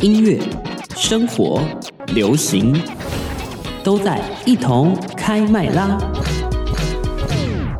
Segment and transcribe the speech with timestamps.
[0.00, 0.38] 音乐、
[0.96, 1.60] 生活、
[2.14, 2.74] 流行，
[3.82, 5.98] 都在一同开麦啦。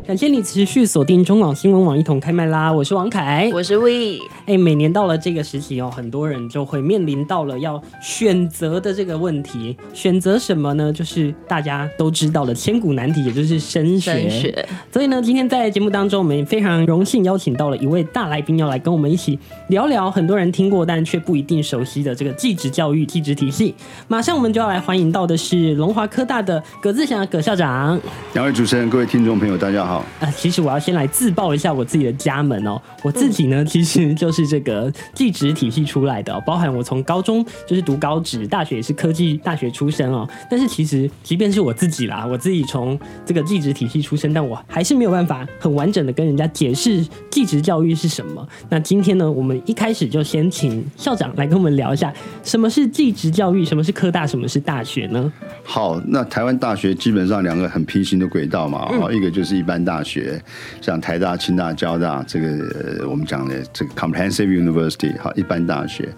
[0.07, 4.19] 感谢你持续锁定中广新闻网一同开麦啦，我是王凯，我是 We。
[4.49, 9.77] 哎，每年到了这个时期哦，很多人就会面临到了要选择的这个问题。
[9.93, 10.91] 选择什么呢？
[10.91, 14.11] 就是大家都知道的千古难题，也就是升学。
[14.11, 14.69] 升学。
[14.91, 19.39] 所以呢，今天在节目当中，我们非常荣幸邀请到了一位大来宾，要来跟我们一起
[19.69, 23.75] 聊聊很多人听过但却不一定熟悉的这个技职教育、技职体系。
[24.07, 28.01] 马上我们就要来欢迎到的是龙华科大的葛自祥葛校长。
[28.33, 30.03] 两位主持人，各位听众朋友，大家好。
[30.21, 32.81] 啊，其实我要先来自报一下我自己的家门哦。
[33.03, 40.29] 我自己呢，其实就是这个技职体系出来的哦，包含我从高中就是读高职，大学也是科技大学出身哦。
[40.51, 48.47] 但是其实，即便是我自己啦，我自己从这个技职体系出身，但我还是没有办法很完整的跟人家解释技职教育是什么。
[48.69, 55.33] 那今天呢，我们一开始就先请校长来跟我们聊一下，什么是技职教育，什么是科大，什么是大学呢？
[55.65, 60.43] 好，那台湾大学基本上两个很平行的轨道嘛，嗯、一个就是一般大学。
[60.81, 66.09] 像台大、清大、交大，这个我们讲的这个 comprehensive university，好，一般大学。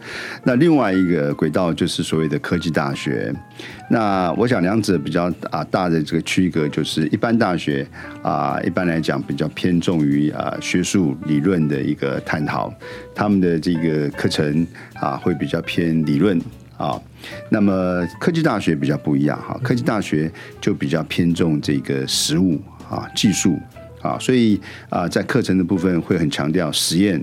[0.44, 3.32] 那另外一个轨道就是所谓的科技大学。
[3.90, 7.86] 那我想两者比较啊大的这个区隔，就是一般大学
[8.22, 12.72] 啊，一般来讲比较偏重于啊学术理论的一个探讨，
[13.14, 16.40] 他们的这个课程啊会比较偏理论
[16.76, 17.00] 啊。
[17.48, 23.58] 那么科技大学比较不一样哈，科技大学就比较偏重这个实务啊技术。
[24.02, 27.22] 啊，所以啊，在课程的部分会很强调实验、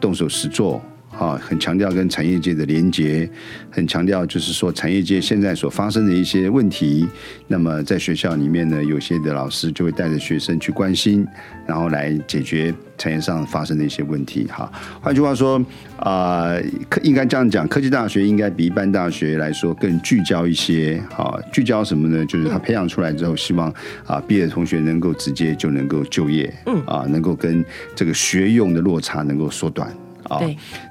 [0.00, 0.80] 动手实做，
[1.18, 3.28] 啊，很强调跟产业界的连接，
[3.70, 7.08] 很强调就是说产业界现在所发生的一些问题，
[7.46, 11.26] 那么在学校里面呢，有些的老师就会带着学生去关心，
[11.66, 12.72] 然后来解决。
[12.98, 14.68] 产业上发生的一些问题，哈，
[15.00, 15.64] 换句话说，
[16.00, 16.48] 啊，
[16.88, 22.26] 科应该这样讲，科技大学应该比一般大学来说更聚焦一些，哈，聚焦什么呢？
[22.26, 23.72] 就是他培养出来之后，希望
[24.04, 27.64] 啊，毕业的同学能够直接就能够就业，嗯，啊，能够跟
[27.94, 29.88] 这个学用的落差能够缩短，
[30.28, 30.40] 啊，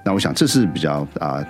[0.03, 1.46] 那我想这是比较啊。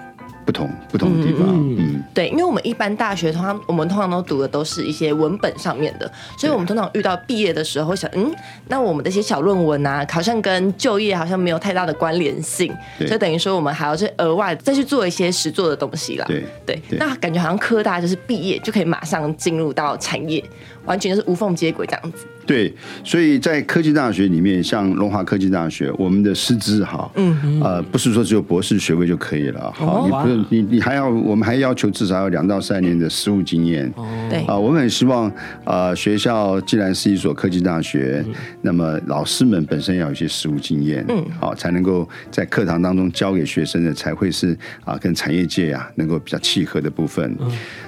[0.46, 8.34] 不同不同的地方，嗯，嗯，对，因为我们一般大学通常我们通常都读的都是一些文本上面的，所以我们通常遇到毕业的时候会想，嗯，
[8.70, 20.42] 那我们的一些小论文啊，好像跟就业好像没有太大的关联性，所以等于说我们还要去额外再去做一些实做的东西啦，对对，那感觉好像科大就是毕业就可以马上进入到产业，
[20.88, 22.26] 完全就是无缝接轨这样子。
[22.48, 35.30] 对，所以在科技大学里面，像龙华科技大学，我们的师资哈，嗯，呃，不是说只有博士学位就可以了，好，你不用，你你还要，我们还要求至少要两到三年的实务经验，哦，对，啊，我们很希望，
[35.66, 38.24] 啊，学校既然是一所科技大学，
[38.62, 47.38] 那么老师们本身要有一些实务经验，嗯，好，才能够在课堂当中教给学生的才会是啊，跟产业界啊能够比较契合的部分，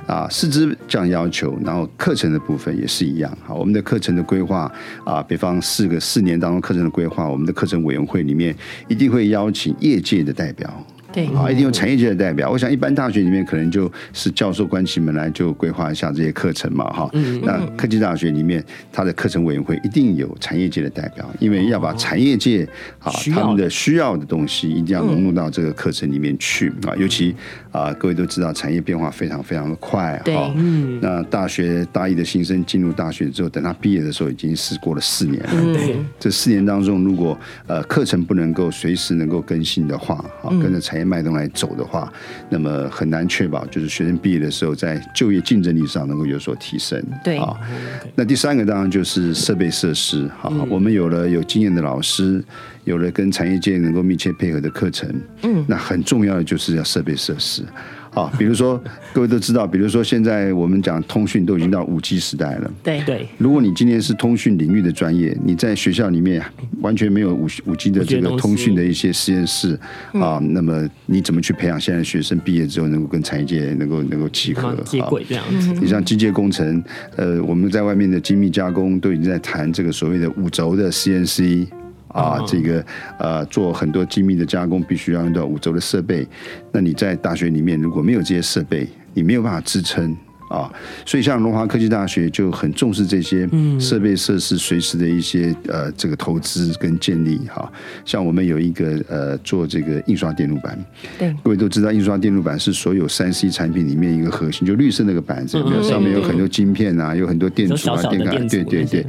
[0.06, 4.70] 啊，师资这样要求，然后课程的部分也是一样，好，我们的课程的规划。
[5.06, 8.54] 啊，比方四个四年当中课程的规划，我们的课程委员会里面
[8.88, 10.68] 一定会邀请业界的代表。
[11.28, 12.50] 对啊，一定有产业界的代表。
[12.50, 17.09] 我想，一般大学里面可能就是教授关起门来就规划一下这些课程嘛，哈。
[17.44, 22.68] 那科技大学里面，它的课程委员会一定有产业界的代表，因为要把产业界
[23.00, 26.96] 啊他们的需要的东西一定要融入到这个课程里面去啊。
[26.97, 27.35] 尤其
[27.72, 30.53] 啊，各位都知道，产业变化非常非常的快哈。
[31.02, 35.74] 那大学大一的新生进入大学之后，等他毕业的时候，已经是过了四年了。
[35.74, 37.38] 对，这四年当中，如果
[37.68, 42.14] 呃课程不能够随时能够更新的话，啊，跟着产业脉动来走的话，
[42.50, 47.03] 那么很难确保就是学生毕业的时候在就业竞争力上能够有所提升。
[47.24, 47.58] 对啊，
[48.14, 50.30] 那第三个当然就是设备设施。
[50.38, 52.44] 好，我们有了有经验的老师，
[52.84, 55.09] 有了跟产业界能够密切配合的课程。
[55.42, 57.64] 嗯，那很重要的就是要设备设施。
[58.19, 58.81] 啊，比如说，
[59.13, 62.72] 各位都知道，比如说现在我们讲通讯都已经到五 G 时代了。
[62.84, 63.28] 对对。
[63.38, 66.44] 如果你今天是通讯领域的专业，你在学校里面
[66.81, 69.79] 完全没有五五 G 的这个通讯的一些实验室
[70.13, 75.73] 啊，那么你怎么去培养现在学生毕业之后能够跟产业界能够能够契合接轨这样子？
[75.82, 76.84] 你像机械工程，
[77.16, 81.67] 呃，我们在外面的精密加工都已经在谈这个所谓的五轴的 CNC。
[82.09, 82.85] 啊，这个
[83.17, 86.28] 呃，做很多精密的加工，必须要用到五轴的设备。
[86.72, 90.16] 那你在大学里面如果没有这些设备，你没有办法支撑
[90.49, 90.69] 啊。
[91.05, 93.47] 所以像龙华科技大学就很重视这些
[93.79, 97.72] 设备设施随时的一些呃这个投资跟建立哈。
[98.03, 100.78] 像我们有一个呃做这个印刷电路板，
[101.17, 109.05] 对，各位都知道印刷电路板是所有三 C 产品里面一个核心，就绿色那个板子，上面有很多晶片啊，有很多电阻啊、电感，对对对。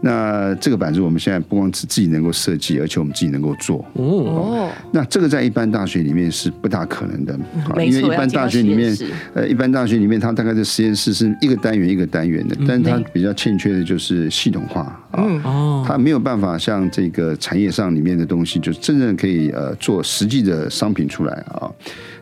[0.00, 3.84] 那这个板子我们现在不光是自己能够设计，而且我们自己能够做。
[3.94, 7.38] 哦，那这个在一般大学里面是不大可能的，
[7.84, 8.96] 因为一般大学里面，
[9.34, 14.80] 呃，一般大学里面它大概的实验室是一个单元一个单元的，但是它比较欠缺的就是系统化
[15.12, 21.70] 啊，哦，它没有办法像这个产业上里面的东西，就是真正可以呃做实际的商品出来啊。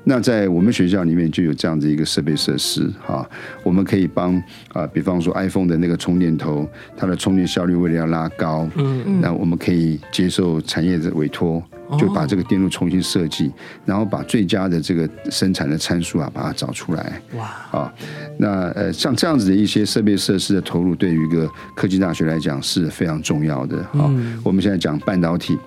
[0.05, 3.27] 那在我们学校里面就有这样子一个设备设施啊，
[3.63, 4.35] 我们可以帮
[4.75, 11.63] 啊，比方说 iPhone 的那个充电头，它的充电效率为了要拉高，嗯嗯，那我们可以接受产业的委托，
[11.99, 13.51] 就把这个电路重新设计，
[13.85, 17.21] 然后把最佳的这个生产的参数啊，把它找出来。
[17.37, 17.95] 哇，啊，
[18.39, 23.79] 那呃，像这样子的一些设备设施的投入，对于一个科技大学来讲是非常重要的。
[23.93, 24.11] 啊，
[24.43, 25.59] 我们现在讲半导体。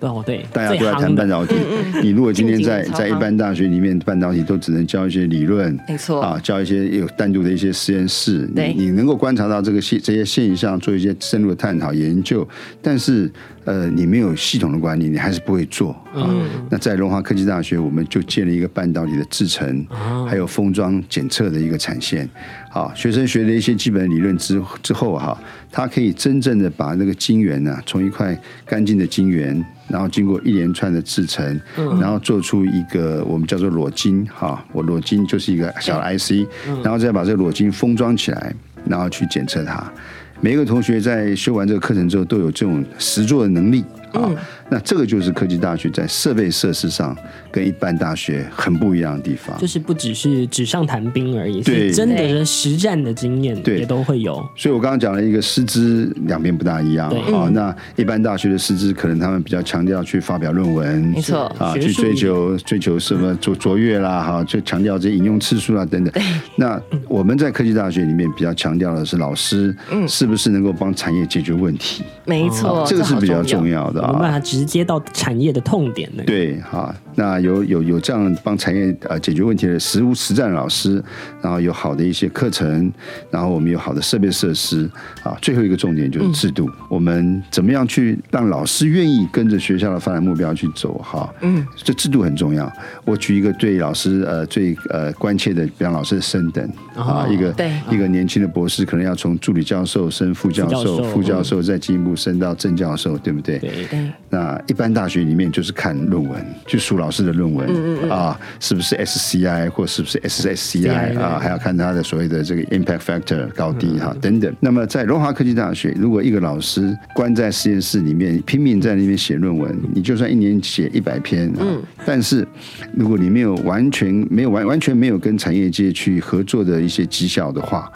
[0.00, 1.54] 哦，对，大家都在谈半导体。
[2.02, 8.48] 你如果今天在在一般大学里面，半导体都只能教一些理论，没错啊，教一些有单独的一些实验室。
[8.54, 12.46] 你你能够观察到这个现这些现象，做一些深入的探讨研究，
[12.80, 13.30] 但是
[13.64, 15.94] 呃，你没有系统的管理，你还是不会做。
[16.14, 19.86] 嗯，那在龙华科技大学，我们就建了一个半导体的制程，
[20.26, 22.28] 还有封装检测的一个产线。
[22.72, 25.36] 好，学生学了一些基本理论之之后哈，
[25.72, 28.34] 他可以真正的把那个晶圆呢，从一块
[28.64, 29.62] 干净的晶圆。
[29.88, 31.60] 然后经过一连串的制程，
[32.00, 36.46] 然后做出一个我们叫做裸晶哈，我裸晶就是一个小的 IC，
[36.84, 38.54] 然后再把这个裸晶封装起来，
[38.86, 39.92] 然后去检测它。
[40.40, 44.30] 每一个同学在修完这个课程之后，都有这种实作的能力啊。
[44.68, 47.16] 那这个就是科技大学在设备设施上
[47.50, 54.34] 跟一般大学很不一样的地方，就是不只是纸上谈兵而已，对，是真的实战的经验，对，也都会有。
[54.56, 57.46] 所以我刚刚讲了一个师资两边不大一样啊。
[57.48, 66.24] 嗯、那一般大学的师资可能他们比较强调去发表论文，没错啊，去追求追求什么卓卓越啦，哈，就强调这些引用次数啊等等。
[66.56, 72.04] 那我们在科技大学里面比较强调的是老师嗯是不是能够帮产业解决问题？
[72.24, 74.40] 没错，这个是比较重要的啊。
[74.40, 76.22] 直接到产业的痛点呢？
[76.26, 81.02] 对，哈，那有有有这样帮产业呃解决问题的实务实战老师，
[81.40, 82.90] 然后有好的一些课程，
[83.30, 84.90] 然后我们有好的设备设施
[85.22, 85.36] 啊。
[85.40, 90.94] 最后一个重点就是制度，嗯、我们怎么样去让老师愿意跟着学校的发展目标去走？
[90.98, 92.72] 哈，嗯，这制度很重要。
[93.04, 103.58] 我举一个对老师呃最呃关切的，比方老师的升等啊，一个对一个年轻的博士可能要从助理教授升副教授，副教授，副教授再进一步升到正教授，对不对？
[103.58, 104.10] 对对。
[104.30, 111.38] 那一般大学里面就是看论文，就数老师的论文、嗯嗯、啊，是不是 SCI 或是不是 SSCI 啊？
[111.38, 114.54] 还要看他的所谓的这个 impact factor 高低哈、啊、等等。
[114.60, 122.46] 那么在龙华科技大学，如果一个老师关在实验室里面拼命在那边写论文，你就算一年写一百篇啊，嗯、但是
[122.94, 127.90] 如果你没有完全没有完完全没有跟产业界去合作的一些绩效的话。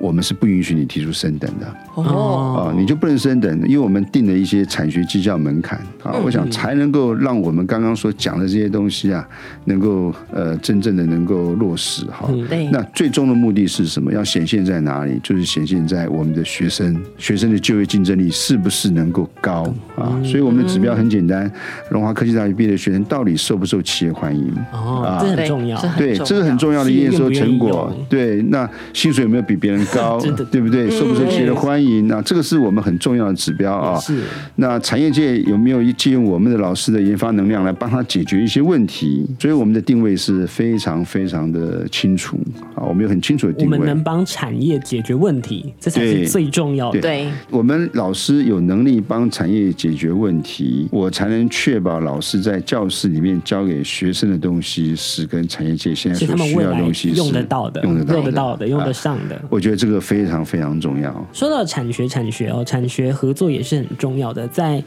[0.00, 9.28] 我们是不允许你提出升等的哦，啊，你就不能升等，因为我们定了一些产学绩效门槛啊，我想才能够让我们刚刚所讲的这些东西啊，
[9.66, 12.30] 能够呃真正的能够落实哈。
[12.48, 12.66] 对。
[12.68, 14.10] 那最终的目的是什么？
[14.10, 15.20] 要显现在哪里？
[15.22, 19.62] 就是显现在我们的学生，学生的就业竞争力是不是能够高
[19.96, 20.16] 啊？
[20.24, 21.50] 所以我们的指标很简单，
[21.90, 24.50] 龙华科技大学毕业的学生到底受不受企业欢迎？
[24.72, 25.78] 哦，这很重要。
[25.98, 27.94] 对，这是很重要的验收成果。
[28.08, 29.84] 对，那薪水有没有比别人？
[29.92, 30.18] 高，
[30.50, 30.90] 对不对？
[30.90, 32.06] 受不受企业的欢迎？
[32.06, 33.98] 那这个是我们很重要的指标啊。
[33.98, 34.22] 是。
[34.56, 39.26] 那产业界有没有借用我们的老师的研发能量来帮他解决一些问题？
[39.38, 42.38] 所以我们的定位是非常非常的清楚
[42.74, 42.84] 啊。
[42.84, 43.76] 我们有很清楚的定位。
[43.76, 47.00] 我们能帮产业解决问题，这才是最重要的。
[47.00, 47.26] 对。
[47.50, 59.40] 我们老师有能力帮产业解决问题，我才能确保老师在教室里面教给学生的东西是跟产业界现在所需要的东西是用得到的、用得到的、用得上的。
[59.48, 59.79] 我觉得。
[59.80, 61.26] 这个非常非常重要。
[61.32, 64.46] 说到产学产学哦，产学合作也是很重要的。
[64.48, 64.82] 在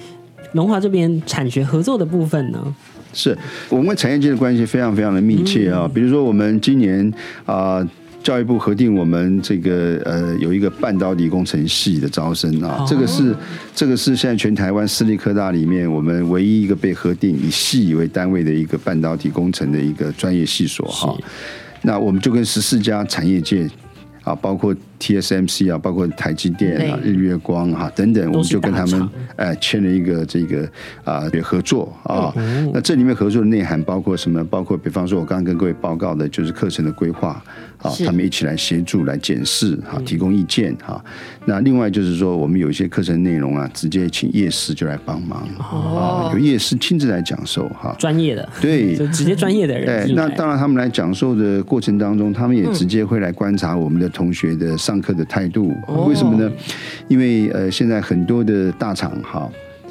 [0.51, 2.75] 龙华这边，产学合作的部分呢，
[3.11, 3.35] 是
[3.69, 5.85] 我们跟产业界的关系非常非常的密切啊。
[5.85, 7.11] 嗯、比如说，我们今年
[7.43, 7.89] 啊、呃，
[8.21, 13.35] 教育部核定我们这个呃有一个半导体工程系的招生啊，哦、这个是
[13.73, 21.15] 这个是现在全台湾私立科大里面我们唯一一个被核定以系为单位的一个半导体工程的一个专业系所哈。
[21.17, 21.23] 是
[21.81, 23.67] 那我们就跟十四家产业界。
[24.23, 30.69] 啊，包括 TSMC 啊，包括台积电啊、日月光哈、啊、等等，我们就跟他们呃签了一个这个
[31.03, 32.31] 啊合作啊。
[32.35, 34.43] 嗯、那这里面合作的内涵包括什么？
[34.45, 37.43] 包括比方说，我刚刚跟各位报告的就是课程的规划。
[37.83, 41.03] 好，他们一起来协助来检视，哈，提供意见，哈。
[41.45, 49.89] 那另外就是说，我们有一些课程内容啊，直接请夜师就来帮忙，哦，有夜师亲自来讲授，哈，专业的，对， 就直接专业的人。
[49.89, 55.73] 哎，那当然，他们来讲授的过程当中，他们也直接会来观察我们的同学的上课的态度。
[56.07, 56.49] 为什么呢？
[57.09, 59.49] 因为呃，现在很多的大厂，哈。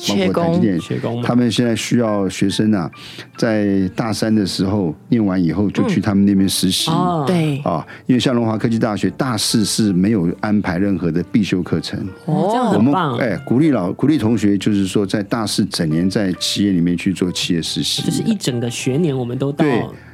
[0.08, 0.80] 包括台积电，
[1.22, 2.90] 他们现在需要学生啊，
[3.36, 6.90] 在大三的时候念完以后就去他们那边实习。
[7.26, 12.00] 对啊，因为像龙华科技大学大四是没有安排任何的必修课程。
[12.26, 13.16] 哦，这样很棒。
[13.18, 18.02] 哎，鼓励老鼓励同学，就是说在大四整年在企业里面去做企业实习。
[18.02, 19.64] 就是一整个学年，我们都到。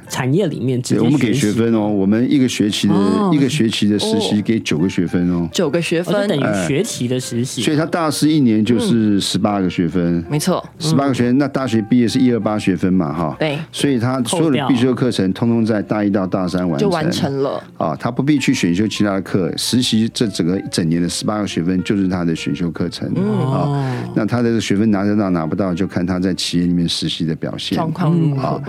[0.09, 1.87] 产业里面，对，我们给学分哦。
[1.87, 2.95] 我们一个学期的
[3.31, 7.61] 一个学期的实习给九个学分哦，九个学分等于学期的实习。
[7.61, 11.37] 所以他大四一年就是十八个学分，没错，十八个学分。
[11.37, 13.57] 那大学毕业是一二八学分嘛，哈，对。
[13.71, 17.95] 所以他所有的必修课程，通通在大一到大三完成，就完成了啊。
[17.95, 23.07] 他不必去选修其他的课，实习这整个整年的十八个学分就是他的选修课程
[23.45, 23.69] 啊。
[24.15, 28.61] 那他的学分拿得到拿不到，就看他在企业里面实习的表现状况如何。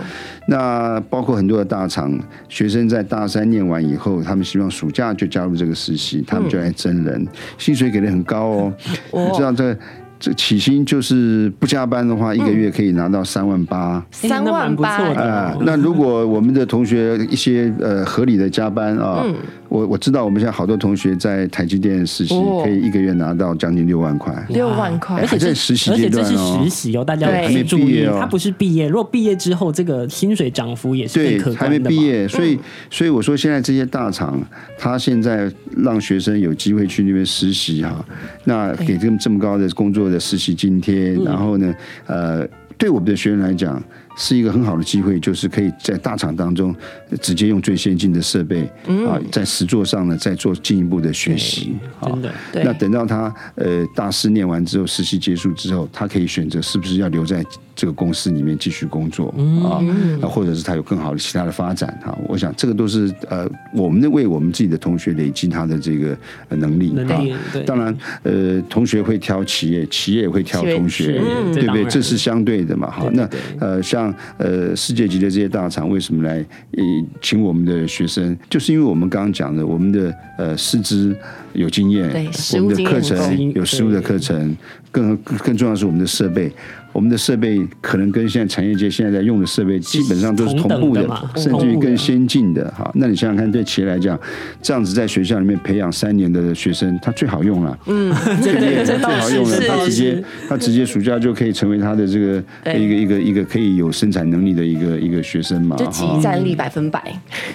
[0.47, 2.17] 那包括很多的大厂，
[2.49, 8.73] 学生在大三念完以后，他们希望暑假就加入这个实习，他们就来真人，薪水给的很高哦。
[9.11, 9.77] 你知道这个。
[10.21, 14.97] 这起薪就是不加班的话，一个月可以拿到三万八，三万八。
[15.13, 15.57] 啊。
[15.61, 19.25] 那如果我们的同学一些呃合理的加班啊，
[19.67, 32.59] 我我知道我们现在好多同学在台积电实习，可以一个月拿到将近六万块，六万块，而且在实习阶段哦，实习哦，大家还没毕业哦，他不是毕业，如果毕业之后，这个薪水涨幅也是对，还没毕业，所以
[32.91, 34.39] 所以我说现在这些大厂，
[34.77, 38.05] 他现在让学生有机会去那边实习哈，
[38.43, 41.73] 那给这么这么高的工作的实习津贴，然后呢，
[42.05, 43.81] 呃，对我们的学员来讲。
[44.17, 46.75] 是一个很好的机会，就是可以在大厂当中
[47.21, 48.63] 直接用最先进的设备，
[49.07, 51.77] 啊，在实作上呢再做进一步的学习。
[52.03, 57.41] 真的，那等到他呃大四念完之后，实习结束之后，他可以选择是不是要留在
[57.75, 59.27] 这个公司里面继续工作
[59.63, 59.83] 啊，
[60.19, 62.17] 那或者是他有更好的其他的发展哈。
[62.27, 66.17] 我想这个都是呃我们为我们自己的同学累积他的这个
[66.49, 67.21] 能力啊。
[67.65, 71.21] 当然呃同学会挑企业，企业也会挑同学，
[71.53, 71.85] 对不对？
[71.85, 72.89] 这是相对的嘛。
[72.89, 74.13] 哈，那呃像。
[74.37, 76.37] 呃世界级的这些大厂为什么来
[76.71, 76.83] 呃
[77.21, 78.37] 请我们的学生？
[78.49, 81.15] 就是因为我们刚刚讲的，我们的呃师资
[81.53, 82.09] 有经验，
[82.53, 84.55] 我们的课程有实务的课程，
[84.91, 86.51] 更更重要的是我们的设备。
[86.93, 92.89] 我们的设备可能跟现在产业界现在在用的设备基本上都是同步的，甚至于更先进的哈。
[92.95, 94.19] 那你想想看，对企业来讲，
[94.61, 102.43] 这样子在学校里面培养三年的学生，他最好用了，嗯，对 对，最好用了，他直接他直接暑假就可以成为他的这个
[102.77, 107.01] 一个一个一个可以有生产能力的一个一个学生嘛，就即战力百分百。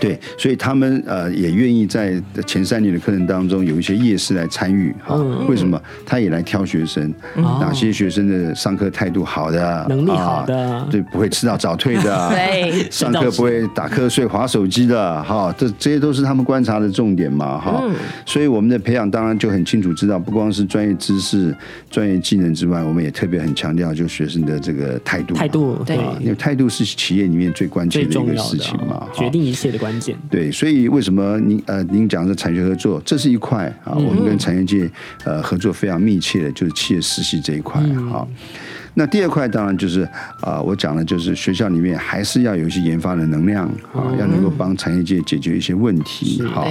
[0.01, 5.17] 对，所以他们呃也愿意在前三年的课程当中有一些夜市来参与哈。
[5.49, 5.81] 为什么？
[6.05, 17.83] 他也来挑学生，哪些学生的上课态度好的，能力好的，对，不会迟到早退的， 对， 上课不会打瞌睡、划手机的，哈，这这些都是他们观察的重点嘛，哈。
[18.25, 21.55] 所以我们的培养当然就很清楚知道，不光是专业知识、
[21.91, 30.17] 专业技能之外，我们也特别很强调就学生的这个态度，态度，对，因为态度是企业里面最关键的一个事情嘛，决定一切的关键。
[30.31, 34.89] 对，所以为什么您呃您讲的产学合作，这是一块啊，我们跟产业界
[35.25, 38.27] 呃合作非常密切的，就是企业实习这一块哈。
[38.99, 40.09] 那第二块当然就是
[40.41, 46.43] 啊，我讲的就是学校里面还是要有一些研发的能量啊，要能够帮产业界解决一些问题。
[46.43, 46.67] 好，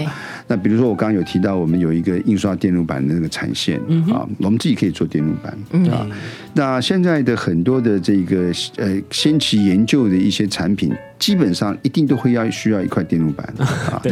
[0.47, 3.77] 那比如说我刚刚有提到，我们有一个印刷电路板的那个产线
[4.11, 5.55] 啊，我们自己可以做电路板
[5.93, 6.07] 啊。
[6.53, 13.99] 那现在的很多的这个呃先期研究的一些产品，基本上一定都会要需要一块电路板啊。
[14.03, 14.11] 对。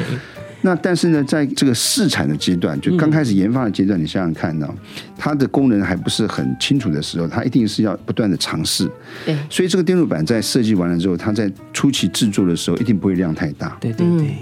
[0.64, 4.68] 那但是呢，在这个试产的阶段，就刚开始研发的阶段，你想想看呢，
[5.18, 8.90] 它的功能还不是很清楚的时候，它一定是要不断的尝试。
[9.26, 13.78] 对，所以这个电路板在设计完了之后，它在初期制作的时候，一定不会量太大。
[13.80, 14.34] 对对对。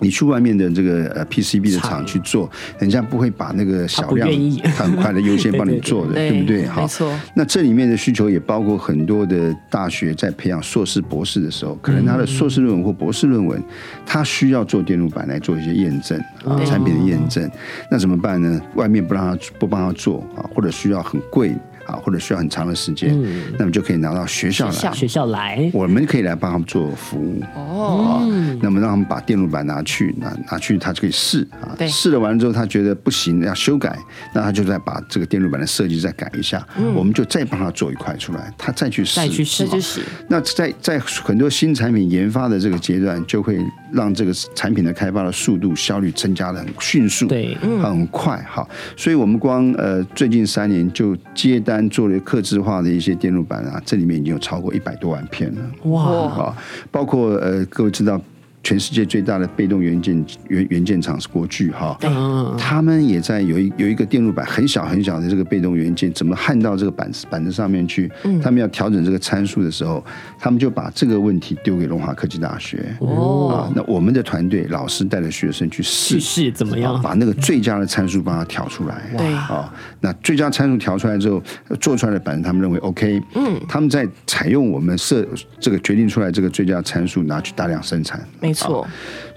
[0.00, 4.28] 你去外面的这个呃 PCB 的厂去做，人家不会把那个小量
[4.76, 6.66] 很快的优先帮你做的， 对不对？
[6.66, 7.20] 好，没错。
[7.34, 13.62] 那这里面的需求也包括很多的大学在培养硕士、博士的时候，可能他的硕士论文或博士论文，
[14.06, 17.50] 他需要做电路板来做一些验证啊，产品的验证。
[17.90, 18.60] 那怎么办呢？
[18.74, 21.54] 外面不让他不帮他做啊，或者需要很贵。
[21.88, 23.16] 啊，或者需要很长的时间，
[23.58, 25.18] 那么就可以拿到学校来，学校。
[25.28, 27.42] 来，我们可以来帮他们做服务。
[27.54, 28.22] 哦，
[28.62, 31.86] 那么让他们把电路板拿去，拿拿去他就可以试啊，对。
[31.88, 33.98] 试了完了之后他觉得不行要修改，
[34.32, 39.66] 那他就再把这个电路板的设计再改一下，我们就再帮他做一块出来，他再去试，再去试。
[39.66, 43.58] 这就是那在在很多新产品研发的这个阶段，就会
[43.92, 48.66] 让这个产品的开发的速度效率增加的很迅速，对，很快哈。
[48.96, 56.56] 所以我们光呃最近三年就接单做了刻制化的一些电路板啊，这里面已经有超过一百多万片了，哇，啊，
[56.90, 58.18] 包括呃各位知道。
[58.62, 68.10] 全世界最大的被动元件元元件厂是国巨哈，嗯，他们也在有一有一个电路板很小很小的这个被动元件，怎么焊到这个板子板子上面去？
[68.42, 70.04] 他们要调整这个参数的时候，
[70.38, 72.84] 他们就把这个问题丢给龙华科技大学。
[73.00, 79.02] 哦，啊，那我们的团队老师带着学生去试试怎么样，把那个最佳的参数帮他调出来。
[79.16, 81.42] 对，啊，那最佳参数调出来之后，
[81.80, 83.22] 做出来的板子他们认为 OK。
[83.34, 85.26] 嗯，他们在采用我们设
[85.58, 88.20] 这个决定出来这个最佳参数，拿去大量生产。
[88.48, 88.86] 没错，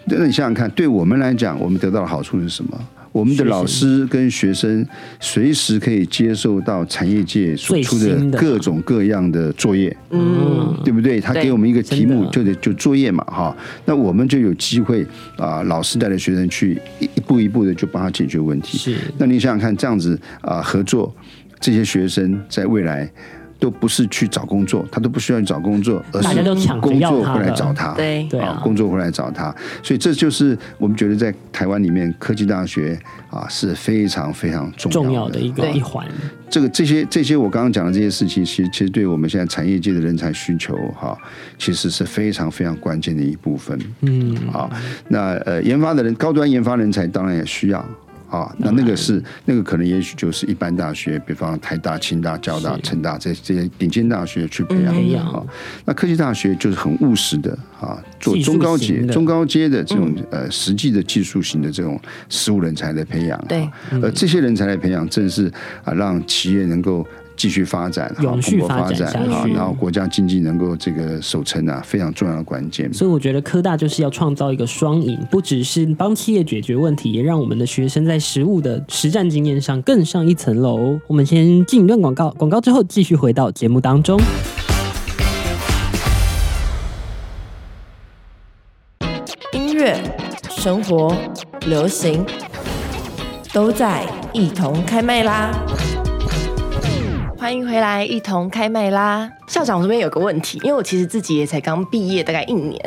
[0.05, 2.79] 那你想想看，对我们来讲，我们得到的好处是什么？
[3.11, 4.87] 我们的老师跟学生
[5.19, 11.19] 随时可以接受到产业界所出的各种各样的作业，嗯，对不对？
[11.19, 13.53] 他给我们一个题目，就得就作业嘛，哈。
[13.83, 18.77] 那我们就有机会啊，老师带着学生去一一步一步的就帮他解决问题。
[18.77, 21.13] 是，那你想想看，这样子啊，合作
[21.59, 23.11] 这些学生在未来。
[23.61, 26.41] 都不是去找工作，他都不需要去找工作，而是
[26.81, 27.93] 工作会来找他。
[27.93, 32.99] 对对啊，工作会来找他，所以这就是我们觉得在台湾里面科技大学
[33.29, 36.07] 啊是非常非常重要的，重要的一个一环。
[36.49, 41.15] 这个这些这些我刚刚讲的这些事情，其实其实对我们现在产业界的人才需求哈，
[41.59, 43.79] 其实是非常非常关键的一部分。
[44.01, 44.69] 嗯，好，
[45.07, 47.85] 那呃研发的人，高端研发人才当然也需要。
[48.31, 55.43] 啊，那那个是那个可能也许就是一般大学，比方台大、清大、交大、成大这这些顶尖大学去培养的啊。
[55.83, 63.37] 那科技大学就是很务实的啊，做中高阶、中高阶的这种呃实际的技术型的这种实务人才的培养。
[63.47, 63.69] 对，
[64.01, 65.51] 而这些人才的培养，正是
[65.83, 67.05] 啊让企业能够。
[67.41, 72.93] 继续发展，永续发展好，然后国家经济能够这个守成啊，非常重要的关键。
[72.93, 80.99] 所以我觉得科大就是要创造一个双赢，不只是帮企业解决问题，也让我们的学生在实务的实战经验上更上一层楼。
[81.07, 84.21] 我们先进一段广告，广告之后继续回到节目当中。
[89.53, 89.99] 音乐、
[90.51, 91.11] 生活、
[91.65, 92.23] 流行，
[93.51, 95.49] 都在一同开麦啦！
[97.41, 99.27] 欢迎回来，一同开麦啦！
[99.47, 102.79] 校长，这边有个问题，因为我其实自己也才刚毕业，大概一年。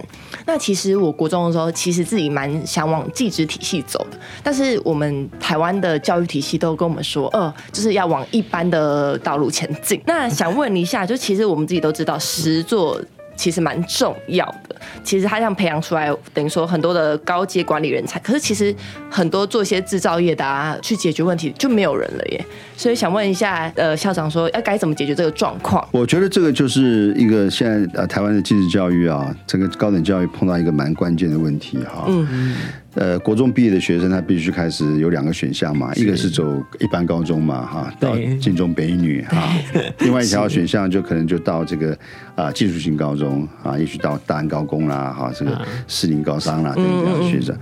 [0.46, 10.00] 那其实我国中的时候，其实自己蛮想往技职体系走的，但是我们台湾的教育体系都跟我们说，呃，就是要往一般的道路前进。
[10.07, 13.00] 那想问一下，就其实我们自己都知道，十座。
[13.37, 14.77] 其实蛮重要的。
[15.03, 18.18] 其实他这样培养出来，等于说很多的高阶管理人才。
[18.20, 18.75] 可是其实
[19.11, 22.44] 很多做一些制造业的啊，去解决问题就没有人了耶。
[22.77, 25.87] 所以想问一下，呃，校长说要该怎么解决这个状况？
[25.92, 32.05] 我觉得这个就是一个现在呃台湾的技职教育啊，整个高等教育碰到一个蛮关键的问题哈。
[32.09, 32.55] 嗯。
[32.94, 39.52] 呃，国中毕业的学生他必须开始有两个选项嘛，一个是走一般高中嘛，哈，到晋中北女哈，
[40.00, 41.92] 另外一条选项就可能就到这个
[42.37, 47.57] 啊、呃、技术型高中啊，也许到大安高工啦，哈，这个士林高商啦等这样的学生。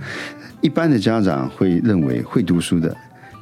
[0.61, 2.95] 一般的家长会认为会读书的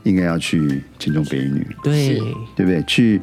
[0.03, 2.19] 应该要去晋中北女，对，
[2.55, 2.81] 对不对？
[2.83, 3.19] 去。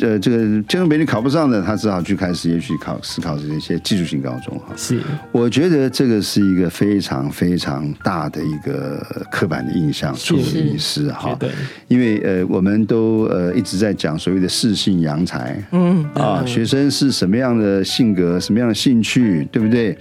[0.00, 4.66] 呃，这个建中北女考不上的，他只好去开始也许考思考这些技术性高中哈。
[4.76, 11.34] 是，我觉得这个是一个非常非常大的一个刻板的印象，错误的意思哈。
[11.38, 11.50] 对，
[11.88, 19.96] 因为呃，我们都呃一直在讲所谓的适性扬才，嗯啊，学生是什么样的性格，什么样的兴趣，对不对？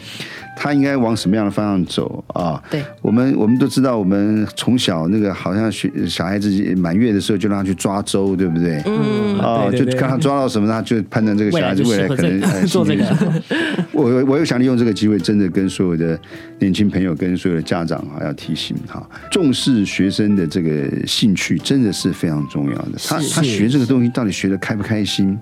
[0.63, 2.62] 他应该往什么样的方向走啊？
[2.69, 8.80] 对，我们我们都知道，我们从小那个好像学小孩子满月的时候就让他去抓周，对不对？
[8.86, 13.04] 嗯啊，就看他抓到什么，他就判断这个小孩子未来可能做这个。
[13.91, 16.19] 我我又想利用这个机会，真的跟所有的
[16.60, 22.91] 年轻朋友、跟所有的家长啊，要提醒哈，重视学生的这个兴趣，真的是非常重要的。
[23.04, 25.36] 他他学这个东西到底学的开不开心？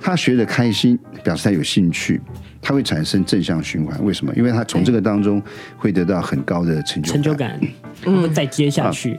[0.00, 2.20] 他学的开心，表示他有兴趣。
[2.68, 4.30] 它会产生正向循环，为什么？
[4.36, 5.42] 因为他从这个当中
[5.78, 7.58] 会得到很高的成就成就感，
[8.04, 9.18] 嗯，再接下去，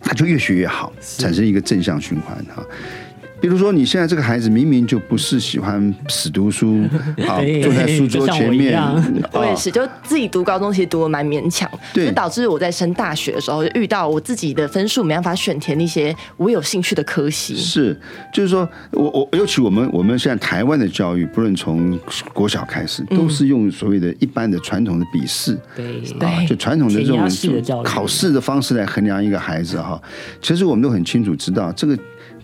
[0.00, 2.64] 他就越学越好，产生一个正向循环哈。
[3.40, 6.82] 比如说，你现在这个孩子明明就不是喜欢死读书
[7.28, 8.80] 啊，坐在书桌前面，
[9.32, 17.54] 我也是，就自己读高中其实读的蛮勉强，对，就导致我在升大学的时候就遇到我自己的分数没办法选填那些我有兴趣的科系。
[17.56, 17.98] 是，
[18.32, 21.98] 就是说我我尤其我们我们现在台湾的教育，不论从
[22.32, 30.00] 国小开始，都是用所谓的一般的传统的笔试，对，啊，就传统的这种考试的方式来衡量一个孩子哈。
[30.40, 31.96] 其实我们都很清楚知道这个。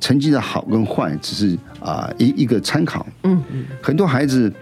[0.02, 3.06] 成绩的好跟坏，只是啊一一个参考。
[3.22, 4.52] 嗯嗯，很多孩子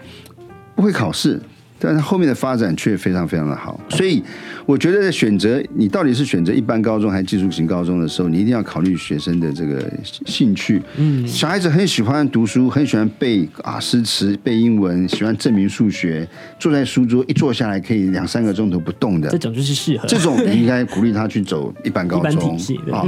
[0.75, 1.41] 不会考试。
[1.83, 4.23] 但是后面的发展却非常非常的好，所以
[4.65, 9.81] 我觉得选择你到底是选择一般高中还是技术型高中的时候，你一定要考虑学生的这个
[10.25, 10.81] 兴趣。
[10.97, 16.27] 嗯，小孩子很喜欢读书，很喜欢背啊诗词、背英文，喜欢证明数学，
[16.59, 20.07] 坐在书桌一坐下来可以两三个钟头不动的，这种就是适合。
[20.07, 22.55] 这种你应该鼓励他去走一般高中
[22.91, 23.03] 啊。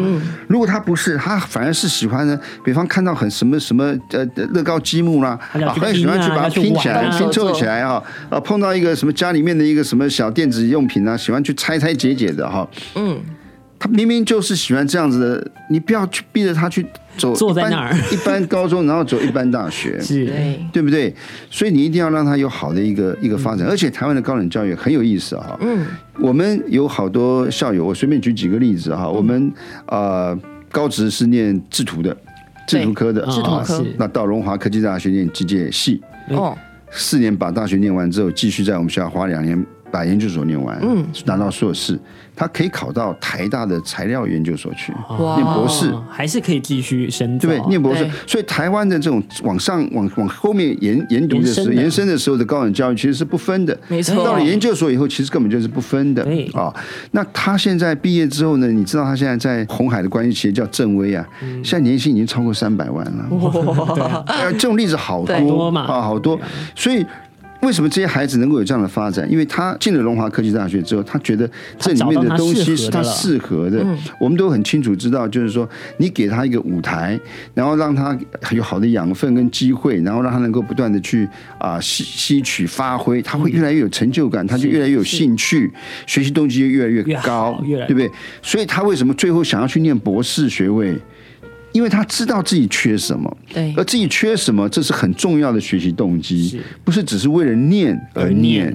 [0.47, 8.63] 如果他不是，他反而是喜欢呢，比方看到很什么什么呃乐高积木啦，啊，很喜欢去把它拼起来、拼凑起来啊啊碰。
[8.63, 12.67] 到一个什么家里面的一个什么小电子用品啊，喜欢去拆拆解解的哈。
[12.95, 13.19] 嗯，
[13.79, 16.85] 他明明就是喜欢这样子的，你不要去逼着他去
[17.17, 20.25] 走坐在那儿 一般高中，然后走一般大学，是，
[20.71, 21.13] 对不对？
[21.49, 23.67] 所以你一定要让他有好的一个一个发展。
[23.67, 25.57] 而且台湾的高等教育很有意思啊。
[25.61, 25.85] 嗯，
[26.19, 29.09] 我们有好多校友，我随便举几个例子哈。
[29.09, 29.51] 我们
[29.87, 30.37] 呃
[30.71, 32.15] 高职是念制图的，
[32.67, 33.85] 制图科的，制图科。
[33.97, 36.01] 那到龙华科技大学念机械系。
[36.29, 36.57] 哦。
[36.95, 41.99] 四年把大学念完之后，继续在我们学校花两年把研究所念完，嗯，拿到硕士。
[42.35, 44.91] 他可以考到台大的材料研究所去
[45.35, 47.69] 念博士，还是可以继续深造，对不对？
[47.69, 53.79] 念博士，所以台湾的这种往上往往后面研研读的时候，延伸的时候的高等教育其实是不分的。
[53.87, 56.73] 没错，到了研究所以后，其实根本就是不分的啊。
[57.11, 58.67] 那他现在毕业之后呢？
[58.67, 61.23] 你知道他现在在红海的关系企业叫正威啊，
[61.63, 63.29] 现在年薪已经超过三百万了。
[63.29, 66.39] 哇， 这种例子好多啊，好多，
[66.75, 67.05] 所以。
[67.63, 69.29] 为什么这些孩子能够有这样的发展？
[69.31, 71.49] 因为他进了龙华科技大学之后，他觉得
[71.79, 73.85] 这里面的东西是他适合的。
[74.19, 77.17] 我们都很清楚知道，就是说你给他一个舞台，
[77.53, 78.17] 然后让他
[78.51, 85.71] 有好的养分跟机会，然后让他能够不断的去啊吸吸取发挥，他会越来越有成就感，他就越来越有兴趣，
[86.05, 88.11] 学习动机就越来越高，对不对？
[88.41, 90.97] 所以他为什么最后想要去念博士学位？
[91.73, 98.73] 因为他知道自己缺什么，对，而自己缺什么，这是很重要的学习动机，不是只是为了念而念。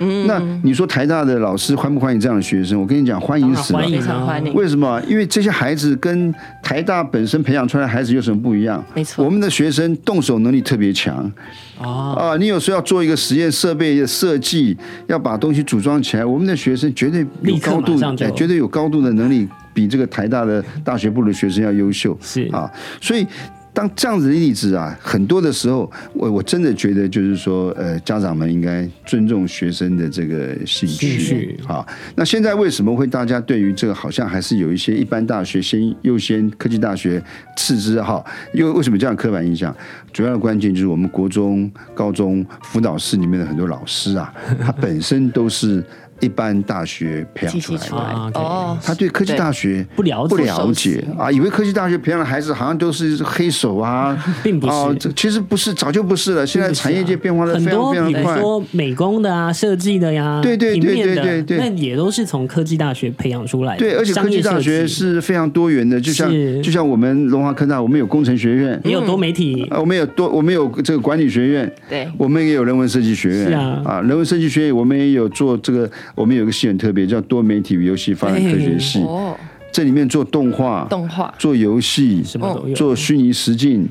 [0.00, 2.80] 嗯，那你说台大的老师欢不欢迎这样的学生？
[2.80, 4.52] 我跟你讲，欢迎死了，非常欢迎。
[4.54, 5.00] 为什么？
[5.06, 8.82] 因为这些孩子跟台大本身培养出来的孩子有什么不一样？
[8.94, 11.30] 没错，我们的学生动手能力特别强。
[11.78, 19.46] 哦，啊，你有时候要做一个实验设备的设计，要把东西组装起来，我们的学生绝对有高度，哎，绝对有高度的能力。
[19.72, 23.26] 比这个台大的大学部的学生要优秀，是啊，所以
[23.72, 31.86] 当这样子的例子啊，很多的时候，我我真的觉得就是说，呃，家长们应该尊重学生的这个兴趣啊。
[32.16, 37.22] 那现在为什么会大家对于这个好像还是有一些一般大学先优先，科技大学
[37.56, 38.22] 次之哈？
[38.52, 39.74] 因为为什么这样刻板印象？
[40.12, 45.82] 主要的关键就是我们国中、高中辅导室里面的很多老师啊，他本身都是。
[46.20, 48.40] 一般大学培养出来的。
[48.40, 51.02] 哦，他对科技大学不了不了解。
[51.18, 56.46] 啊，以为科技大学培养的孩子好像都是黑手啊， 并不是，这其实不是，早就不是了。
[56.46, 63.78] 现在产业界变化的非常非常快，很多美工的啊，设计的呀，对对对对对对，那也都是从科技大学培养出来的。
[63.78, 66.30] 对，而且科技大学是非常多元的，就像
[66.62, 75.90] 就像我们龙华科大，我们有工程学院，也有多媒体，我们有多，我们有这个管理学院，对，我们也有人文设计学院，是啊，啊，人文设计学院我们也有做这个。
[76.14, 79.00] 我们有个系很特别，叫多媒体与游戏发展科学系。
[79.02, 79.36] 哦，
[79.72, 83.88] 这里面做动画、动画、做游戏，什么都有，做虚拟实境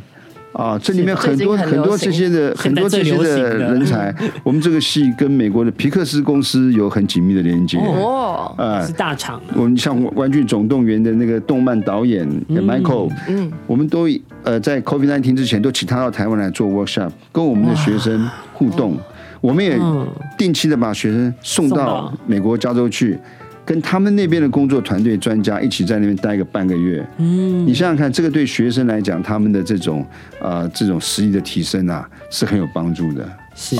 [0.51, 4.13] 啊，这里面很多很多这些的很多这些的人才。
[4.43, 7.77] 我们这个系跟美国的皮克斯公司有很紧密的连接。
[7.77, 9.41] 哦，啊，是大厂。
[9.55, 14.09] 我们像《玩具总动员》的那个动漫导演 Michael，嗯，我们都
[14.43, 18.97] 呃在 COVID-19 之前都请他到台湾来做 workshop，跟我们的学生互动。
[19.41, 19.79] 我们也
[20.37, 23.17] 定期的把学生送到美国加州去，
[23.65, 27.05] 跟他们那边的工作团队专家一起在那边待个半个月。
[27.17, 30.01] 嗯，你想想看，这个对学生来讲，他们的这种
[30.41, 33.29] 啊、呃、这种实力的提升啊，是很有帮助的。
[33.55, 33.75] 是，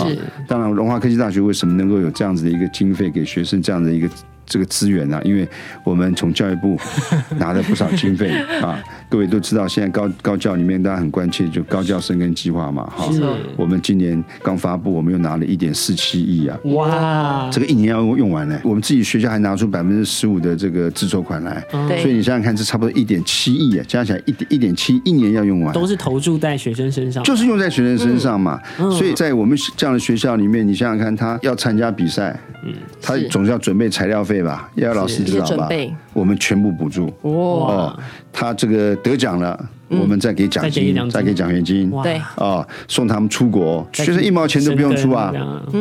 [0.48, 4.10] 当然，龙华科技大学为什么能够有这样子的一个经费给学生这样的一个
[4.50, 5.48] 这个资源啊，因为
[5.86, 6.78] 我们从教育部
[7.38, 8.30] 拿了不少经费
[8.62, 8.84] 啊。
[9.08, 13.10] 各位都知道，现在高高教里面大家很关切，就高教生根计划嘛，哈。
[13.58, 16.58] 我们今年刚发布，我们又拿了一点四七亿啊。
[16.66, 17.50] 哇！
[17.52, 18.60] 这个一年要用完呢。
[18.64, 25.74] 我们自己学校还拿出百分之十五的这个自筹款来，所以你想想看，这差不多一点七亿啊，加起来一点一点七，一年要用完。
[25.74, 28.60] 都是投注在学生身上，就是用在学生身上嘛。
[28.78, 35.70] 所以在我们这样的学校里面，你想想看，他要参加比赛，嗯，他总是要准备材料费吧，要老师知道吧，
[36.14, 37.14] 我们全部补助。
[37.22, 37.98] 哦！
[38.32, 45.34] 他这个得奖了，我们再给奖金，再给奖学金，对，啊，送他们出国，学生一毛钱都不用出啊，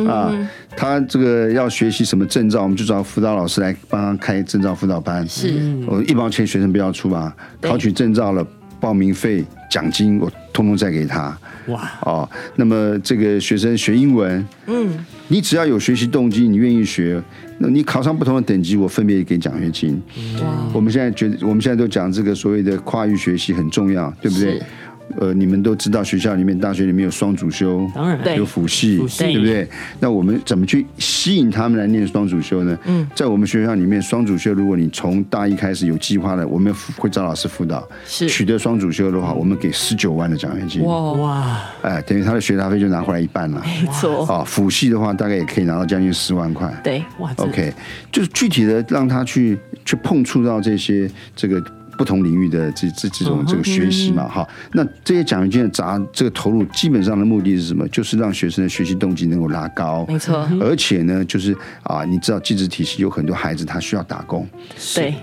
[0.07, 5.53] 啊，他这个要学习什么证照，我们就找辅导老师来帮他开证照辅导班，是，
[5.87, 8.45] 我一毛钱学生不要出啊，考取证照了，
[8.79, 11.37] 报名费、奖金我通通再给他，
[11.67, 14.89] 哇，哦，那么这个学生学英文，嗯，
[15.27, 17.21] 你只要有学习动机，你愿意学。
[17.61, 20.01] 那你考上不同的等级，我分别给奖学金。
[20.41, 20.69] 哇！
[20.73, 24.61] 我们现在觉得，我们现在都讲这个所谓的跨域学习很重要，对不对？
[25.17, 29.67] 呃，你们都知道学校里面、大学里面有双主修，当然有辅系，对不对？
[29.99, 32.77] 那我们怎么去吸引他们来念双主修呢？
[32.85, 37.87] 嗯，在我们学校里面，双主修，如果你从大一开始有计划的，我们会找老师辅导。
[38.05, 40.83] 是取得双主修的话，我们给十九万的奖学金。
[40.83, 41.61] 哇哇！
[41.81, 43.61] 哎，等于他的学杂费就拿回来一半了。
[43.65, 44.25] 没错。
[44.25, 46.71] 啊，辅系的话，大概也可以拿到将近十万块。
[46.83, 47.33] 对，哇。
[47.37, 47.73] OK，
[48.11, 51.61] 就是具体的让他去去碰触到这些这个。
[51.99, 57.85] 不同领域的这这这种这个学习嘛，哈，那这些奖学金的砸这个投入，基本上的目的是什么？
[57.89, 60.47] 就是让学生的学习动机能够拉高，没错。
[60.61, 64.47] 而且呢，就是啊，你知道，机制体系有很多孩子他需要打工，
[64.95, 65.13] 对。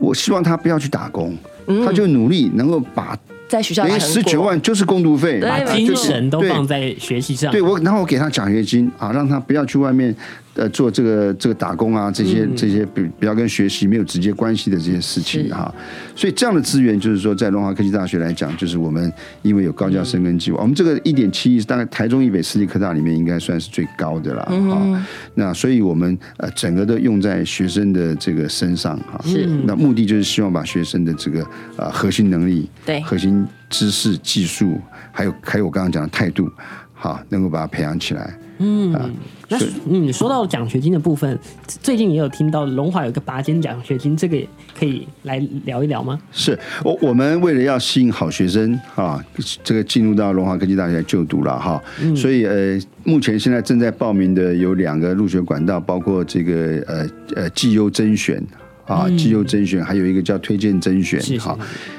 [0.00, 1.36] 我希望他不要去打工，
[1.84, 3.16] 他就努力能够把
[3.54, 7.52] 在学校十九万就是工读费，把精神都放在学习上。
[7.52, 10.14] 对我，然后我给他奖学金啊，让他不要去外面。
[10.56, 15.74] 呃，做这个这个打工啊，这些这些比比较跟学习没有直接关系的这些事情哈，
[16.14, 19.12] 所以这样的资源就是说，在龙华科技大学来讲，就是我们
[19.42, 25.06] 因为有高教生跟计划，我们这个一点七亿，大概台中以北私立科大里面应该算是最高的了啊。
[25.34, 29.46] 那所以我们呃整个都用在学生的这个身上哈，是。
[29.64, 31.44] 那目的就是希望把学生的这个
[31.76, 33.00] 呃核心能力、对。
[33.00, 34.80] 核心知识、技术，
[35.12, 36.50] 还有还有我刚刚讲的态度，
[36.92, 38.38] 好，能够把它培养起来。
[38.58, 39.10] 嗯，啊
[39.48, 39.58] 那
[39.90, 46.16] 嗯，说到奖学金的部分，最近也有听到龙华有个拔尖奖学金，这个也可以来聊一聊吗？
[46.30, 49.22] 是我我们为了要吸引好学生啊，
[49.64, 58.40] 这个进入到龙华科技大学就读了哈，嗯、所以呃，目前现在正在报名的有两个入学管道，包括这个呃呃绩优甄选。
[58.86, 61.58] 啊，绩优甄选还有一个叫推荐甄选，好，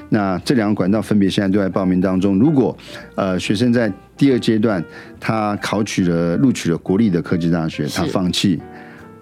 [0.10, 2.38] 那这两个管道分别现在都在报名当中。
[2.38, 2.78] 如果
[3.16, 4.84] 呃学生在第二阶段
[5.20, 8.60] 他考取了录取了国立的科技大学，他放弃，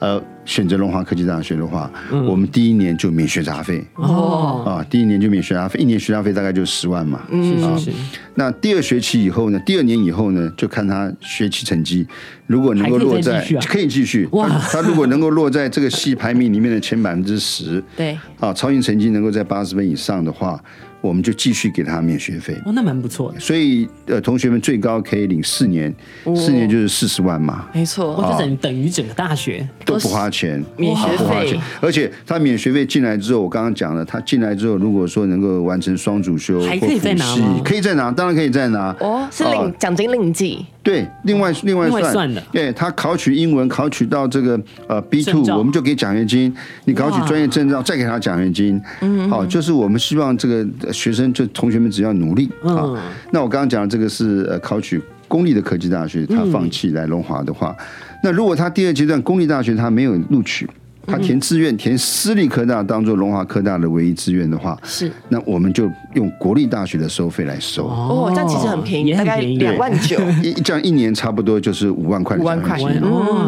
[0.03, 0.23] 呃。
[0.45, 7.21] 选择龙华科技大学的话，嗯、我们第一年就免学杂费哦啊，第一年就免学杂费，一年学杂费大概就十万嘛。
[7.31, 7.97] 嗯，啊，是是是。
[8.35, 9.59] 那第二学期以后呢？
[9.65, 10.51] 第二年以后呢？
[10.57, 12.05] 就看他学期成绩，
[12.45, 20.61] 如果能够落在可以继续哇他，他如果能够落在这个系排名里面的前百分之十，对啊，超英成绩能够在八十分以上的话。
[21.03, 23.39] 我们就继续给他免学费哦，那蛮不错的。
[23.41, 25.93] 所以呃，同学们最高可以领四年，
[26.33, 27.67] 四年就是四十万嘛。
[27.73, 31.59] 没错，这等等于整个大学都不花钱，免学费。
[31.81, 37.25] 而且他免学费进来之后，我刚刚讲了，他进来之后，如果说能够完成双主修，还可以再拿？
[37.65, 38.95] 可以再拿，当然可以再拿。
[39.01, 40.65] 哦，是领奖金另计。
[40.81, 42.41] 对，另外另外算的。
[42.51, 46.53] 对，他考取英文，考取到这个呃 B two，我们就给奖学金。
[46.85, 48.81] 你考取专业证照，再给他奖学金。
[48.99, 52.79] 嗯，好，就是我们希望这个学生就同学们只要努力啊。
[52.85, 52.97] 嗯、
[53.31, 57.85] 那我刚刚讲的这个是呃考取公立的科技大学，他放弃来龙华的话，嗯、
[58.23, 60.69] 那如果他第二阶段公立大学他没有录取，
[61.05, 65.11] 他填志愿填私立科大当做龙华科大的唯一志愿的话，是。
[65.27, 67.87] 那我们就用国立大学的收费来收。
[67.87, 72.79] 哦，这样其实很便宜，大概两万九， 一这样一年差不多就是五万块，五万块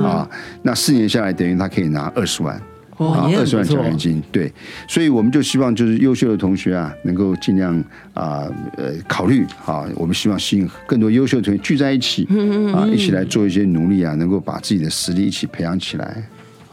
[0.04, 0.28] 啊，
[0.64, 2.60] 那四年下来等于他可以拿二十万。
[2.98, 4.52] 啊，二十万奖学金，对，
[4.88, 7.78] 所以我们就希望就是优秀的同学啊，能够尽量
[8.14, 12.26] 啊，呃，考虑啊，我们希望吸引更多优秀的同学聚在一起，
[12.74, 16.24] 啊，一起来做一些努力啊，能够把自己的实力一起培养起来。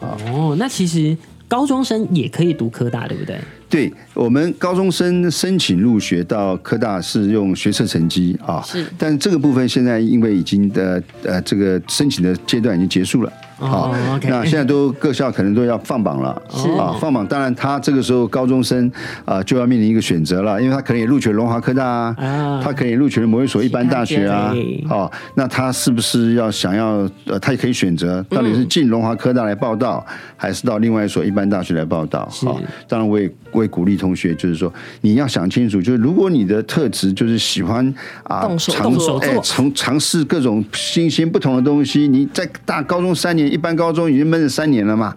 [0.01, 1.17] 哦，那其实
[1.49, 3.39] 高中生也可以读科大，对不对？
[3.73, 13.33] 对，我们高中生申请入学到科大是用学测成绩啊，是，但这个部分现在因为已经的呃这个申请的阶段已经结束了。
[13.57, 17.25] 好，那现在都各校可能都要放榜了，是啊，放榜。
[17.25, 18.91] 当然，他这个时候高中生
[19.25, 30.05] 啊就要面临一个选择了，因为他可能也录取了龙华科大啊，啊他可能也录取了某一所一般大学啊对，好，那他是不是要想要呃，他也可以选择到底是进龙华科大来报到，
[30.37, 32.29] 还是到另外一所一般大学来报到？
[32.29, 37.87] 好，当然我也我也鼓励同学，就是说你要想清楚，就是如果你的特质就是喜欢
[38.25, 45.15] 啊尝动手哎做从尝试各种新鲜不同的东西，你在大高中三年，一般高中已经闷了三年了嘛。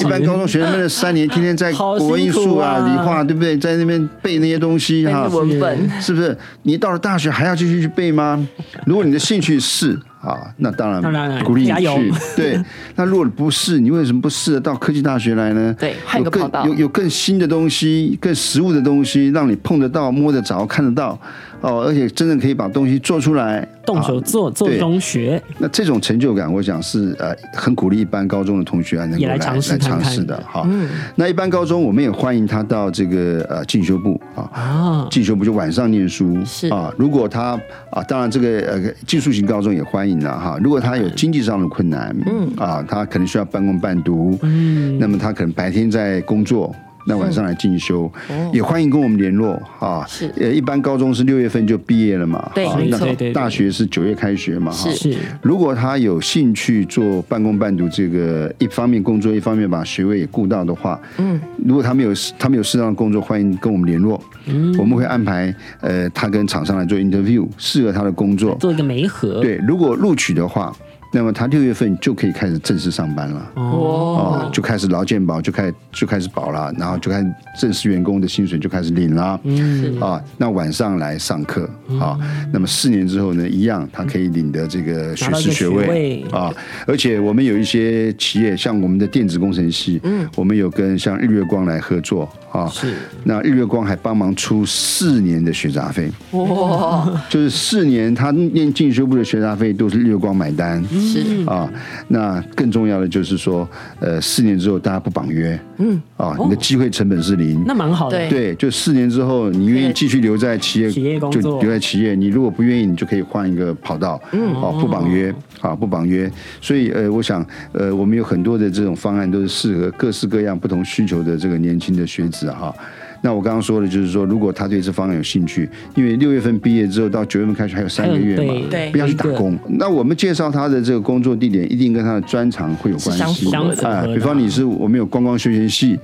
[0.00, 3.56] 一般高中学生闷了三年， 天天在国英数啊、啊理化，对不对？
[3.56, 6.36] 在那边背那些东西哈背，文本，是不是？
[6.62, 8.46] 你到了大学还要继续去背吗？
[8.86, 12.12] 如果你的兴趣是啊，那当然当然鼓励你去。
[12.34, 12.58] 对，
[12.96, 15.74] 那如果不是，你为什么不试着到科技大学来呢？
[15.78, 21.18] 对有更有有更新的东西、更实物的东西，让你碰得到、摸得着、看得到
[21.64, 25.42] 哦，而且真正可以把东西做出来，动手做，做对中学。
[25.58, 30.68] 那这种成就感，我想是呃很鼓励一般高中的同学啊能够来尝试的哈。
[31.16, 34.42] 那一般高中我们也欢迎他到这个呃进修部啊。
[34.52, 37.58] 啊，进修部就晚上念书是啊，如果他
[37.90, 40.58] 啊，当然这个呃技术型高中也欢迎了哈。
[40.62, 46.74] 如果他有经济上的困难，嗯啊，他可能需要半工半读，嗯，那么他可能白天在工作。
[47.06, 48.10] 那晚上来进修，
[48.52, 50.04] 也欢迎跟我们联络啊。
[50.08, 50.32] 是。
[50.38, 54.90] 呃，一般高中是六月份就毕业了嘛，对啊那大学是九月开学嘛，哈。
[54.90, 55.14] 是。
[55.42, 68.54] 如果他有兴趣做半工半读，这个一方面工作，一方面把学位也顾到的话，嗯，如果他没有他没有适当的工作，欢迎跟我们联络，嗯，我们会安排呃他跟厂商来做 interview，适合他的工作。
[68.56, 69.40] 做一个媒合。
[69.40, 70.74] 对，如果录取的话，
[71.14, 73.52] 那么他六月份就可以开始正式上班了。
[73.54, 79.38] 哦哦，就开始劳健保就开始就开始保了，然后就开始正式员工的薪水就开始领了。
[79.44, 82.18] 嗯，啊，那晚上来上课啊，
[82.52, 86.52] 那么四年之后呢，一样他可以领得这个学士学位位啊。
[86.86, 92.68] 而且我们有一些企业，像我们的电子工程系，嗯，我们有跟像日月光来合作啊。
[92.68, 92.94] 是。
[93.24, 100.82] 那日月光还帮忙出四年的学杂费，哇，就是四年他念进修部的学杂费都是日月光买单。
[100.88, 101.44] 是。
[101.46, 101.68] 啊，
[102.08, 107.62] 那更重要的就是说，呃，四年之后大家不绑约，嗯，啊，你的机会成本是零。
[107.66, 108.16] 那蛮好的。
[108.16, 108.44] 对。
[108.44, 111.60] 对，就四年之后，你愿意继续留在企业，企业工就作。
[111.60, 112.14] 留在企业。
[112.14, 116.30] 你如果不愿意，你就可以换一个跑道，嗯，啊，不绑约，啊，不绑约。
[116.60, 122.74] 所以，呃，我想，呃，我们有很多的这种方案，都是适合各式各样不同需求的这个年轻的学子哈。
[123.22, 129.58] 那我刚刚说的就是说，如果他对这方案有兴趣，因为六月份毕业之后到九月份开学还有三个月嘛，对对不要去打工。
[129.78, 133.18] 那我们介绍他的这个工作地点，一定跟他的专长会有关系。
[133.18, 135.98] 相符的哎，比方你是我们有观光休闲系，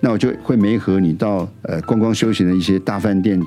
[0.00, 3.38] 那我就会媒合你到呃观光休闲的一些大饭店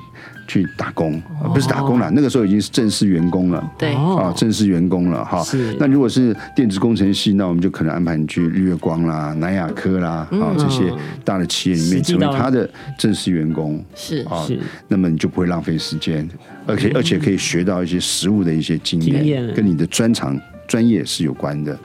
[0.46, 3.72] 去打工，呃不是打工了，那个时候已经是正式员工了。
[3.76, 5.76] 对，哦啊，正式员工了哈是。
[5.78, 10.92] 那如果是电子工程系，那我们就可能安排你去日月光啦、南亚科啦啊这些
[11.24, 13.84] 大的企业里面成为他的正式员工。
[13.94, 16.28] 是啊是，那么你就不会浪费时间，
[16.66, 21.76] 而且而且可以学到一些实务的一些经验，跟你的专长专业是有关的。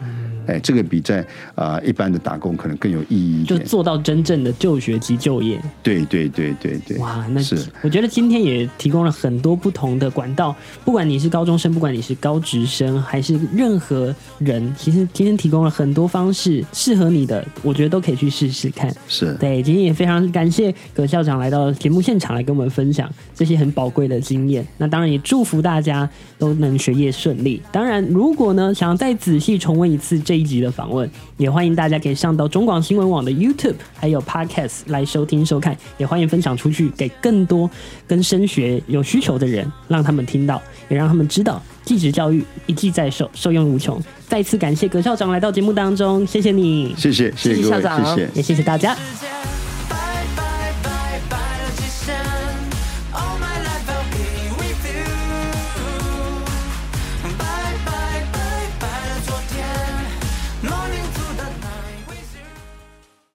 [0.48, 1.26] 哎，这个比在
[1.56, 3.60] 啊、一般的打工可能更有意义一点。
[3.60, 5.62] 就做到真正的就学及就业。
[5.84, 6.98] 对对对对对。
[6.98, 18.94] 哇，那是我觉得今天也提供了很多不同的管道，不管你是高中生，不管你是高职生，还是任何人，其实今天提供了很多方式适合你的，我觉得都可以去试试看。
[19.08, 19.34] 是。
[19.36, 24.66] 对，今天也非常感谢葛校长来到节目现场来跟我们分享这些很宝贵的经验。
[24.78, 27.62] 那当然也祝福大家都能学业顺利。
[27.72, 37.70] 当然，如果呢想要再仔细重温一次这一集的访问，也欢迎大家可以上到中广新闻网的 YouTube 还有 Podcast 来收听收看，也欢迎分享出去给更多
[38.08, 44.02] 跟升学有需求的人，让他们听到，也让他们知道技职教育一技在手，受用无穷。
[44.30, 48.30] 再次感谢葛校长来到节目当中，谢谢你，谢谢谢谢，谢谢校长谢谢。
[48.36, 48.96] 也谢谢大家。